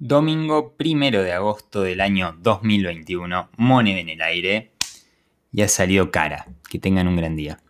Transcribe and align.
Domingo 0.00 0.76
primero 0.76 1.24
de 1.24 1.32
agosto 1.32 1.82
del 1.82 2.00
año 2.00 2.36
2021, 2.40 3.50
moneda 3.56 3.98
en 3.98 4.08
el 4.08 4.22
aire 4.22 4.70
y 5.50 5.62
ha 5.62 5.68
salido 5.68 6.12
cara. 6.12 6.46
Que 6.70 6.78
tengan 6.78 7.08
un 7.08 7.16
gran 7.16 7.34
día. 7.34 7.58